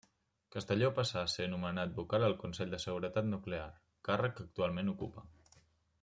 Castelló 0.53 0.87
passà 0.99 1.19
a 1.25 1.29
ser 1.33 1.45
nomenat 1.51 1.91
vocal 1.99 2.25
al 2.27 2.35
Consell 2.45 2.73
de 2.75 2.79
Seguretat 2.87 3.27
Nuclear, 3.35 3.67
càrrec 4.09 4.37
que 4.39 4.47
actualment 4.49 4.89
ocupa. 4.99 5.25